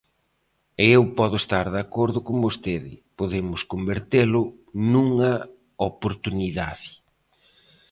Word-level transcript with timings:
E 0.83 0.85
eu 0.97 1.03
podo 1.17 1.35
estar 1.43 1.65
de 1.75 1.79
acordo 1.85 2.19
con 2.27 2.35
vostede, 2.45 2.93
podemos 3.19 3.61
convertelo 3.71 4.41
nunha 4.91 5.31
oportunidade. 5.89 6.89